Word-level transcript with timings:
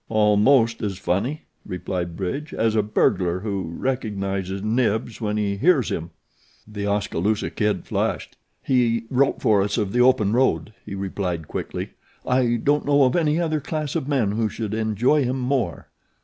"Almost 0.09 0.81
as 0.81 0.97
funny," 0.97 1.43
replied 1.63 2.17
Bridge, 2.17 2.55
"as 2.55 2.75
a 2.75 2.81
burglar 2.81 3.41
who 3.41 3.71
recognizes 3.77 4.63
Knibbs 4.63 5.21
when 5.21 5.37
he 5.37 5.57
hears 5.57 5.89
him." 5.91 6.09
The 6.67 6.87
Oskaloosa 6.87 7.51
Kid 7.51 7.85
flushed. 7.85 8.35
"He 8.63 9.03
wrote 9.11 9.43
for 9.43 9.61
us 9.61 9.77
of 9.77 9.91
the 9.93 10.01
open 10.01 10.33
road," 10.33 10.73
he 10.83 10.95
replied 10.95 11.47
quickly. 11.47 11.91
"I 12.25 12.55
don't 12.63 12.87
know 12.87 13.03
of 13.03 13.15
any 13.15 13.39
other 13.39 13.59
class 13.59 13.95
of 13.95 14.07
men 14.07 14.31
who 14.31 14.49
should 14.49 14.73
enjoy 14.73 15.23
him 15.23 15.39
more." 15.39 15.89